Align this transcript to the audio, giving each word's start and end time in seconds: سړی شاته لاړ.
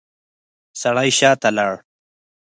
سړی 0.81 1.09
شاته 1.19 1.49
لاړ. 1.57 1.73